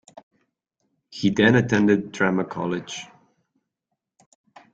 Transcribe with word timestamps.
He 1.11 1.29
then 1.29 1.53
attended 1.53 2.11
Drama 2.11 2.43
College. 2.43 3.05